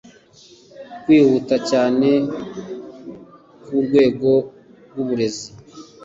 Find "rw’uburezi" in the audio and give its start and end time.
4.89-5.49